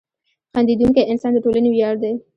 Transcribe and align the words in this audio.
•خندېدونکی 0.53 1.03
انسان 1.11 1.31
د 1.33 1.37
ټولنې 1.45 1.69
ویاړ 1.71 1.95
دی. 2.03 2.13